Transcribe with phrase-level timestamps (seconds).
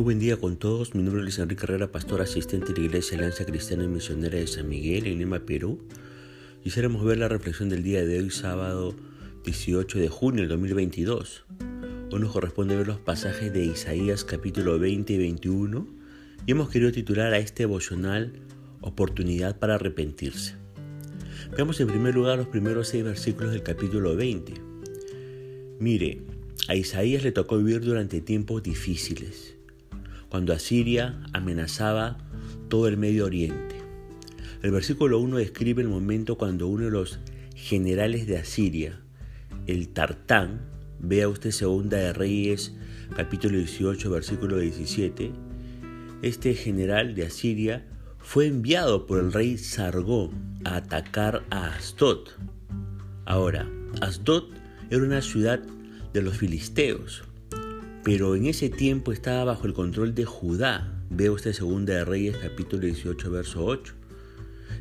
[0.00, 0.94] Muy buen día con todos.
[0.94, 4.38] Mi nombre es Luis Enrique Herrera, pastor asistente de la Iglesia Alianza Cristiana y Misionera
[4.38, 5.78] de San Miguel, en Lima, Perú.
[6.62, 8.94] Quisiéramos ver la reflexión del día de hoy, sábado
[9.44, 11.44] 18 de junio del 2022.
[12.10, 15.86] Hoy nos corresponde ver los pasajes de Isaías capítulo 20 y 21
[16.46, 18.32] y hemos querido titular a este devocional
[18.80, 20.54] Oportunidad para arrepentirse.
[21.54, 24.54] Veamos en primer lugar los primeros seis versículos del capítulo 20.
[25.78, 26.22] Mire,
[26.68, 29.59] a Isaías le tocó vivir durante tiempos difíciles
[30.30, 32.16] cuando Asiria amenazaba
[32.68, 33.76] todo el Medio Oriente.
[34.62, 37.18] El versículo 1 describe el momento cuando uno de los
[37.54, 39.00] generales de Asiria,
[39.66, 40.62] el Tartán,
[41.00, 42.74] vea usted segunda de Reyes
[43.14, 45.32] capítulo 18 versículo 17,
[46.22, 47.86] este general de Asiria
[48.18, 52.28] fue enviado por el rey Sargón a atacar a Asdod.
[53.24, 53.68] Ahora,
[54.00, 54.44] Asdod
[54.90, 55.60] era una ciudad
[56.12, 57.24] de los filisteos,
[58.02, 61.02] pero en ese tiempo estaba bajo el control de Judá.
[61.10, 63.94] Veo usted segunda de Reyes capítulo 18 verso 8.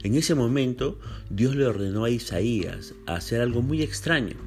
[0.03, 4.37] En ese momento Dios le ordenó a Isaías a hacer algo muy extraño,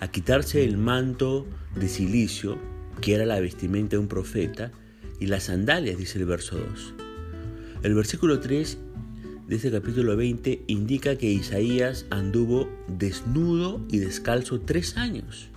[0.00, 1.46] a quitarse el manto
[1.76, 2.58] de silicio,
[3.02, 4.72] que era la vestimenta de un profeta,
[5.20, 6.94] y las sandalias, dice el verso 2.
[7.82, 8.78] El versículo 3
[9.46, 15.50] de este capítulo 20 indica que Isaías anduvo desnudo y descalzo tres años.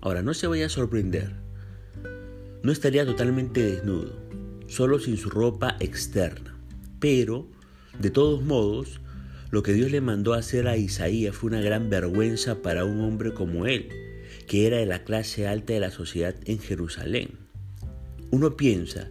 [0.00, 1.41] Ahora, no se vaya a sorprender
[2.62, 4.12] no estaría totalmente desnudo,
[4.68, 6.56] solo sin su ropa externa.
[7.00, 7.48] Pero,
[7.98, 9.00] de todos modos,
[9.50, 13.34] lo que Dios le mandó hacer a Isaías fue una gran vergüenza para un hombre
[13.34, 13.88] como él,
[14.46, 17.30] que era de la clase alta de la sociedad en Jerusalén.
[18.30, 19.10] Uno piensa,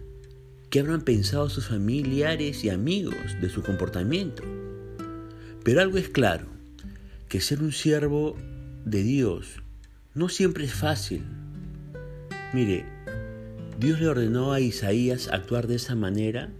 [0.70, 4.42] ¿qué habrán pensado sus familiares y amigos de su comportamiento?
[5.62, 6.46] Pero algo es claro,
[7.28, 8.36] que ser un siervo
[8.84, 9.62] de Dios
[10.14, 11.22] no siempre es fácil.
[12.52, 12.84] Mire,
[13.82, 16.50] Dios le ordenó a Isaías actuar de esa manera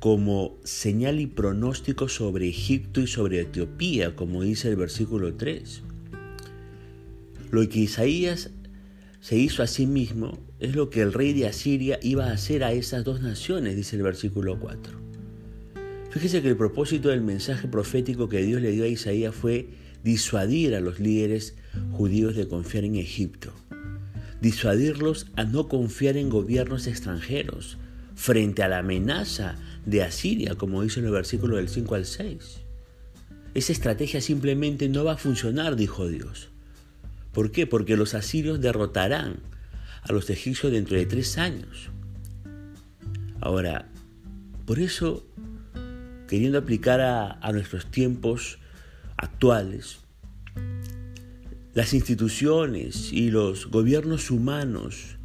[0.00, 5.80] como señal y pronóstico sobre Egipto y sobre Etiopía, como dice el versículo 3.
[7.50, 8.50] Lo que Isaías
[9.22, 12.64] se hizo a sí mismo es lo que el rey de Asiria iba a hacer
[12.64, 14.92] a esas dos naciones, dice el versículo 4.
[16.10, 19.70] Fíjese que el propósito del mensaje profético que Dios le dio a Isaías fue
[20.02, 21.56] disuadir a los líderes
[21.92, 23.54] judíos de confiar en Egipto
[24.44, 27.78] disuadirlos a no confiar en gobiernos extranjeros
[28.14, 29.54] frente a la amenaza
[29.86, 32.60] de Asiria, como dice en el versículo del 5 al 6.
[33.54, 36.50] Esa estrategia simplemente no va a funcionar, dijo Dios.
[37.32, 37.66] ¿Por qué?
[37.66, 39.36] Porque los asirios derrotarán
[40.02, 41.88] a los egipcios dentro de tres años.
[43.40, 43.88] Ahora,
[44.66, 45.26] por eso,
[46.28, 48.58] queriendo aplicar a, a nuestros tiempos
[49.16, 50.03] actuales,
[51.74, 55.16] las instituciones y los gobiernos humanos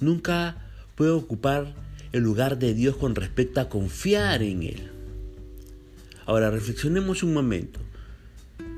[0.00, 1.74] nunca pueden ocupar
[2.12, 4.90] el lugar de Dios con respecto a confiar en Él.
[6.24, 7.78] Ahora reflexionemos un momento.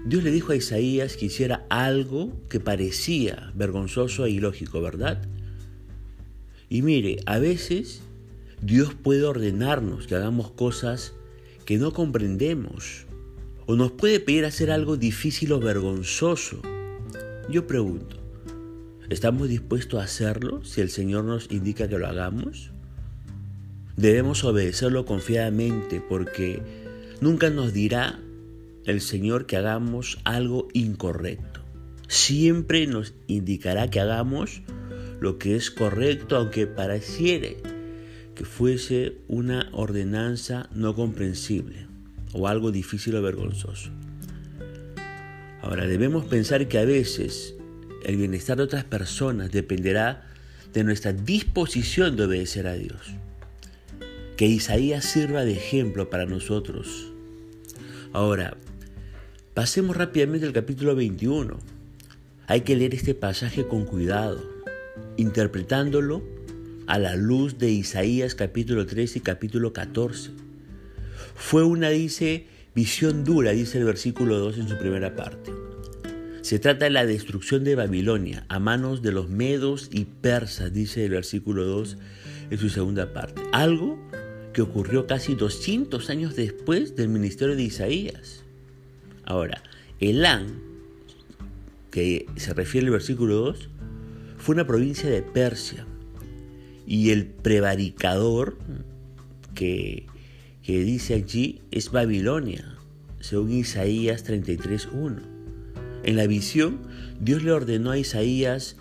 [0.06, 5.22] Dios le dijo a Isaías que hiciera algo que parecía vergonzoso e ilógico, ¿verdad?
[6.68, 8.00] Y mire, a veces
[8.60, 11.14] Dios puede ordenarnos que hagamos cosas
[11.64, 13.06] que no comprendemos
[13.66, 16.60] o nos puede pedir hacer algo difícil o vergonzoso.
[17.50, 18.16] Yo pregunto,
[19.08, 22.72] ¿estamos dispuestos a hacerlo si el Señor nos indica que lo hagamos?
[23.96, 26.60] Debemos obedecerlo confiadamente porque
[27.22, 28.20] nunca nos dirá
[28.84, 31.60] el Señor que hagamos algo incorrecto.
[32.06, 34.60] Siempre nos indicará que hagamos
[35.18, 37.56] lo que es correcto, aunque pareciere
[38.34, 41.86] que fuese una ordenanza no comprensible
[42.34, 43.90] o algo difícil o vergonzoso.
[45.68, 47.54] Ahora debemos pensar que a veces
[48.02, 50.26] el bienestar de otras personas dependerá
[50.72, 52.98] de nuestra disposición de obedecer a Dios.
[54.38, 57.12] Que Isaías sirva de ejemplo para nosotros.
[58.14, 58.56] Ahora,
[59.52, 61.58] pasemos rápidamente al capítulo 21.
[62.46, 64.42] Hay que leer este pasaje con cuidado,
[65.18, 66.22] interpretándolo
[66.86, 70.30] a la luz de Isaías capítulo 13 y capítulo 14.
[71.34, 75.52] Fue una, dice, visión dura, dice el versículo 2 en su primera parte.
[76.42, 81.04] Se trata de la destrucción de Babilonia a manos de los medos y persas, dice
[81.04, 81.98] el versículo 2
[82.50, 83.42] en su segunda parte.
[83.52, 83.98] Algo
[84.52, 88.44] que ocurrió casi 200 años después del ministerio de Isaías.
[89.24, 89.62] Ahora,
[90.00, 90.60] Elán,
[91.90, 93.68] que se refiere al versículo 2,
[94.38, 95.84] fue una provincia de Persia.
[96.86, 98.56] Y el prevaricador
[99.54, 100.06] que
[100.68, 102.76] que dice allí es Babilonia,
[103.20, 105.22] según Isaías 33.1.
[106.02, 106.80] En la visión,
[107.18, 108.76] Dios le ordenó a Isaías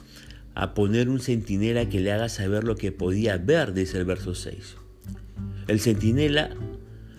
[0.54, 4.36] a poner un centinela que le haga saber lo que podía ver, dice el verso
[4.36, 4.75] 6.
[5.69, 6.50] El centinela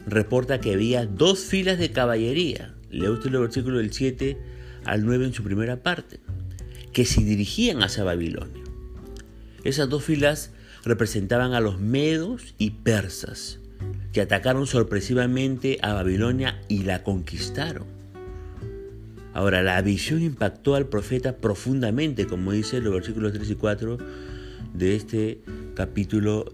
[0.06, 4.36] reporta que había dos filas de caballería, leo usted el versículo del 7
[4.84, 6.20] al 9 en su primera parte,
[6.92, 8.64] que se dirigían hacia Babilonia.
[9.64, 10.52] Esas dos filas
[10.84, 13.60] representaban a los medos y persas,
[14.12, 17.98] que atacaron sorpresivamente a Babilonia y la conquistaron.
[19.34, 23.98] Ahora, la visión impactó al profeta profundamente, como dice los versículos 3 y 4
[24.74, 25.40] de este
[25.74, 26.46] capítulo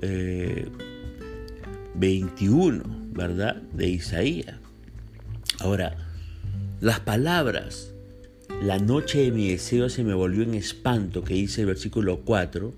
[1.95, 2.83] 21, eh,
[3.13, 3.57] ¿verdad?
[3.73, 4.57] De Isaías.
[5.61, 5.97] Ahora,
[6.81, 7.93] las palabras,
[8.63, 12.75] la noche de mi deseo se me volvió en espanto, que dice el versículo 4,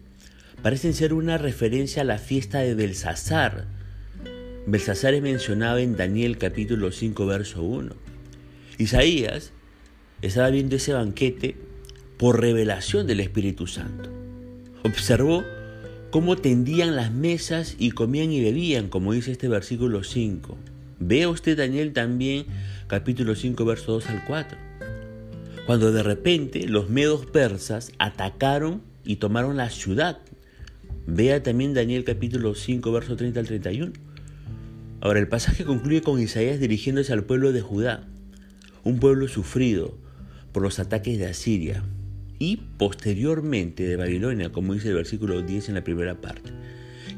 [0.63, 3.76] parecen ser una referencia a la fiesta de Belsasar.
[4.69, 7.95] Belsasar es mencionado en Daniel capítulo 5, verso 1.
[8.79, 9.53] Isaías
[10.23, 11.57] estaba viendo ese banquete
[12.19, 14.11] por revelación del Espíritu Santo.
[14.83, 15.45] Observó
[16.11, 20.59] cómo tendían las mesas y comían y bebían, como dice este versículo 5.
[20.99, 22.47] Vea usted Daniel también
[22.89, 24.59] capítulo 5, verso 2 al 4.
[25.65, 30.19] Cuando de repente los medos persas atacaron y tomaron la ciudad
[31.07, 33.93] Vea también Daniel capítulo 5, verso 30 al 31.
[35.01, 38.07] Ahora el pasaje concluye con Isaías dirigiéndose al pueblo de Judá,
[38.83, 39.99] un pueblo sufrido
[40.53, 41.83] por los ataques de Asiria
[42.39, 46.51] y posteriormente de Babilonia, como dice el versículo 10 en la primera parte.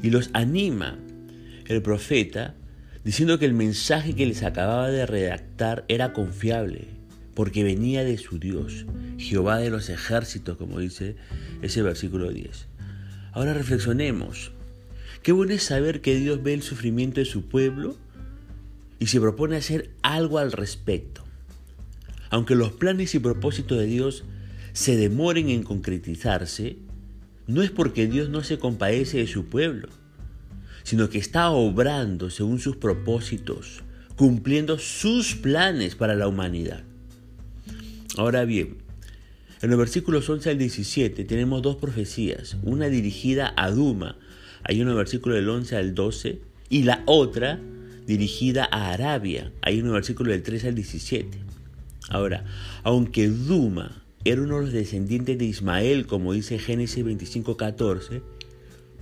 [0.03, 0.97] Y los anima
[1.67, 2.55] el profeta
[3.03, 6.87] diciendo que el mensaje que les acababa de redactar era confiable,
[7.33, 8.85] porque venía de su Dios,
[9.17, 11.15] Jehová de los ejércitos, como dice
[11.61, 12.67] ese versículo 10.
[13.31, 14.51] Ahora reflexionemos.
[15.23, 17.97] Qué bueno es saber que Dios ve el sufrimiento de su pueblo
[18.99, 21.23] y se propone hacer algo al respecto.
[22.29, 24.23] Aunque los planes y propósitos de Dios
[24.73, 26.77] se demoren en concretizarse,
[27.47, 29.89] no es porque Dios no se compadece de su pueblo,
[30.83, 33.81] sino que está obrando según sus propósitos,
[34.15, 36.83] cumpliendo sus planes para la humanidad.
[38.17, 38.77] Ahora bien,
[39.61, 44.17] en los versículos 11 al 17 tenemos dos profecías, una dirigida a Duma,
[44.63, 46.39] hay uno versículo del 11 al 12,
[46.69, 47.59] y la otra
[48.05, 51.37] dirigida a Arabia, hay uno versículo del 13 al 17.
[52.09, 52.45] Ahora,
[52.83, 58.21] aunque Duma era uno de los descendientes de Ismael, como dice Génesis 25, 14,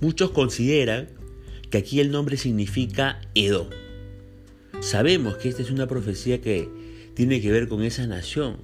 [0.00, 1.08] muchos consideran
[1.70, 3.68] que aquí el nombre significa Edom.
[4.80, 6.68] Sabemos que esta es una profecía que
[7.14, 8.58] tiene que ver con esa nación,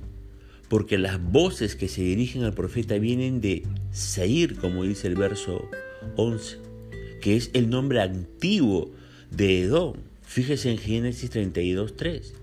[0.69, 5.69] porque las voces que se dirigen al profeta vienen de Seir, como dice el verso
[6.17, 6.59] 11,
[7.25, 8.93] que es el nombre antiguo
[9.31, 9.95] de Edom.
[10.27, 12.35] Fíjese en Génesis 32, 3.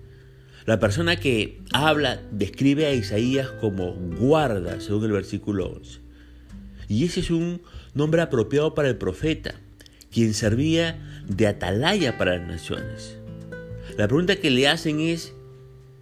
[0.66, 6.00] La persona que habla describe a Isaías como guarda, según el versículo 11.
[6.88, 7.62] Y ese es un
[7.94, 9.54] nombre apropiado para el profeta,
[10.12, 13.20] quien servía de atalaya para las naciones.
[14.00, 15.32] La pregunta que le hacen es,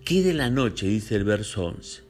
[0.05, 0.87] ¿qué de la noche?
[0.87, 2.03] dice el verso 11.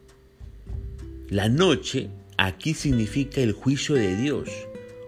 [1.29, 4.49] La noche aquí significa el juicio de Dios,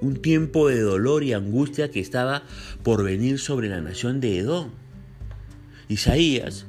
[0.02, 2.44] un tiempo de dolor y angustia que estaba
[2.84, 4.72] por venir sobre la nación de Edom.
[5.88, 6.66] Isaías,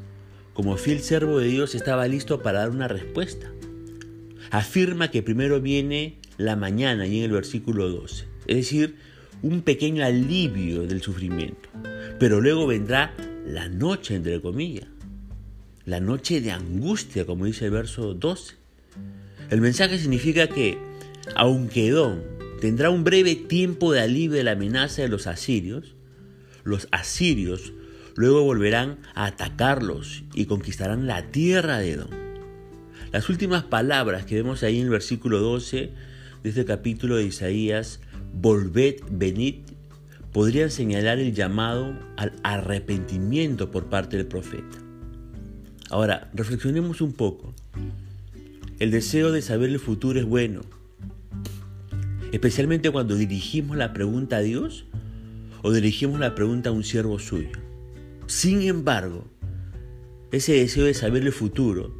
[0.52, 3.50] como fiel servo de Dios, estaba listo para dar una respuesta.
[4.50, 8.96] Afirma que primero viene la mañana y en el versículo 12, es decir,
[9.42, 11.68] un pequeño alivio del sufrimiento,
[12.18, 13.14] pero luego vendrá
[13.46, 14.86] la noche, entre comillas,
[15.84, 18.54] la noche de angustia, como dice el verso 12.
[19.50, 20.78] El mensaje significa que,
[21.34, 22.20] aunque Edom
[22.62, 25.96] tendrá un breve tiempo de alivio de la amenaza de los asirios,
[26.62, 27.72] los asirios
[28.14, 32.10] luego volverán a atacarlos y conquistarán la tierra de Edom.
[33.10, 35.90] Las últimas palabras que vemos ahí en el versículo 12
[36.44, 37.98] de este capítulo de Isaías,
[38.32, 39.56] volved, venid,
[40.32, 44.78] podrían señalar el llamado al arrepentimiento por parte del profeta.
[45.90, 47.56] Ahora, reflexionemos un poco.
[48.78, 50.60] El deseo de saber el futuro es bueno,
[52.32, 54.86] especialmente cuando dirigimos la pregunta a Dios
[55.62, 57.58] o dirigimos la pregunta a un siervo suyo.
[58.26, 59.24] Sin embargo,
[60.32, 61.94] ese deseo de saber el futuro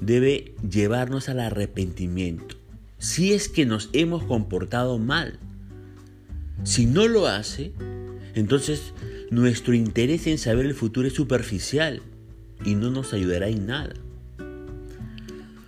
[0.00, 2.56] debe llevarnos al arrepentimiento.
[2.98, 5.38] Si es que nos hemos comportado mal.
[6.64, 7.72] Si no lo hace,
[8.34, 8.94] entonces
[9.30, 12.02] nuestro interés en saber el futuro es superficial
[12.64, 13.94] y no nos ayudará en nada.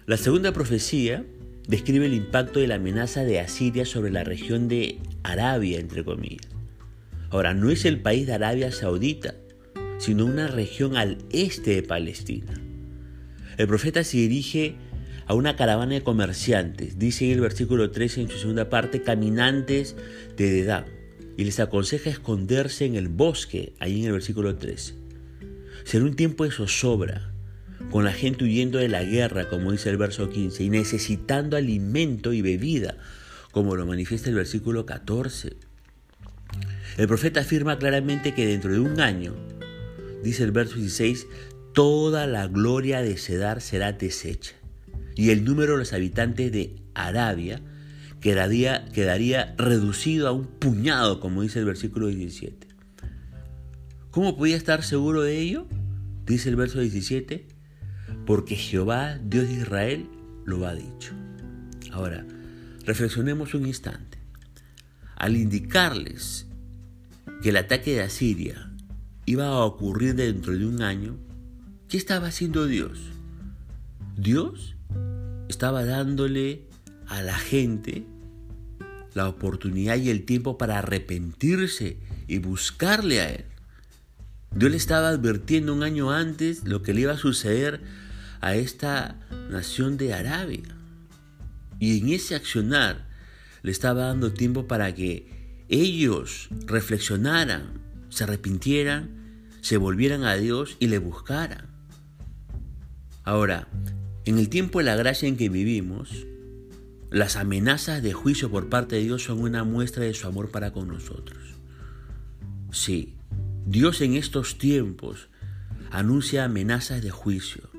[0.07, 1.25] La segunda profecía
[1.71, 6.49] describe el impacto de la amenaza de Asiria sobre la región de Arabia, entre comillas.
[7.31, 9.37] Ahora, no es el país de Arabia Saudita,
[9.99, 12.61] sino una región al este de Palestina.
[13.57, 14.75] El profeta se dirige
[15.27, 19.95] a una caravana de comerciantes, dice el versículo 13 en su segunda parte, caminantes
[20.37, 20.87] de edad,
[21.37, 24.95] y les aconseja esconderse en el bosque, ahí en el versículo 13.
[25.85, 27.30] Será un tiempo de zozobra,
[27.91, 32.33] con la gente huyendo de la guerra, como dice el verso 15, y necesitando alimento
[32.33, 32.97] y bebida,
[33.51, 35.57] como lo manifiesta el versículo 14.
[36.99, 39.35] El profeta afirma claramente que dentro de un año,
[40.23, 41.27] dice el verso 16,
[41.73, 44.55] toda la gloria de Cedar será deshecha,
[45.17, 47.61] y el número de los habitantes de Arabia
[48.21, 52.69] quedaría, quedaría reducido a un puñado, como dice el versículo 17.
[54.11, 55.67] ¿Cómo podía estar seguro de ello?
[56.27, 57.47] Dice el verso 17,
[58.31, 60.07] porque Jehová, Dios de Israel,
[60.45, 61.15] lo ha dicho.
[61.91, 62.25] Ahora,
[62.85, 64.19] reflexionemos un instante.
[65.17, 66.47] Al indicarles
[67.43, 68.71] que el ataque de Asiria
[69.27, 71.17] iba a ocurrir dentro de un año,
[71.89, 73.01] ¿qué estaba haciendo Dios?
[74.17, 74.77] Dios
[75.49, 76.69] estaba dándole
[77.09, 78.05] a la gente
[79.13, 81.97] la oportunidad y el tiempo para arrepentirse
[82.29, 83.45] y buscarle a Él.
[84.55, 87.81] Dios le estaba advirtiendo un año antes lo que le iba a suceder
[88.41, 89.17] a esta
[89.51, 90.77] nación de Arabia.
[91.79, 93.09] Y en ese accionar
[93.63, 99.11] le estaba dando tiempo para que ellos reflexionaran, se arrepintieran,
[99.61, 101.69] se volvieran a Dios y le buscaran.
[103.25, 103.69] Ahora,
[104.25, 106.27] en el tiempo de la gracia en que vivimos,
[107.11, 110.73] las amenazas de juicio por parte de Dios son una muestra de su amor para
[110.73, 111.39] con nosotros.
[112.73, 113.17] Sí,
[113.67, 115.29] Dios en estos tiempos
[115.91, 117.70] anuncia amenazas de juicio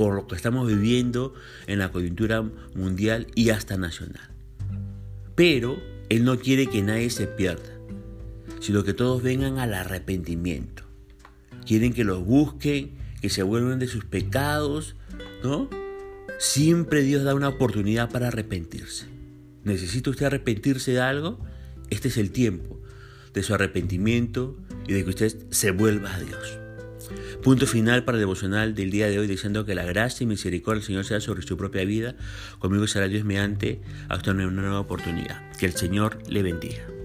[0.00, 1.34] por lo que estamos viviendo
[1.66, 2.40] en la coyuntura
[2.74, 4.30] mundial y hasta nacional.
[5.34, 5.78] Pero
[6.08, 7.68] Él no quiere que nadie se pierda,
[8.60, 10.84] sino que todos vengan al arrepentimiento.
[11.66, 14.96] Quieren que los busquen, que se vuelvan de sus pecados,
[15.44, 15.68] ¿no?
[16.38, 19.04] Siempre Dios da una oportunidad para arrepentirse.
[19.64, 21.44] ¿Necesita usted arrepentirse de algo?
[21.90, 22.80] Este es el tiempo
[23.34, 24.56] de su arrepentimiento
[24.88, 26.59] y de que usted se vuelva a Dios.
[27.42, 30.80] Punto final para el devocional del día de hoy, diciendo que la gracia y misericordia
[30.80, 32.16] del Señor sea sobre su propia vida.
[32.58, 35.50] Conmigo será Dios mediante hasta una nueva oportunidad.
[35.58, 36.99] Que el Señor le bendiga.